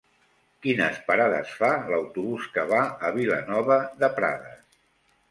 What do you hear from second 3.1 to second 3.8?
Vilanova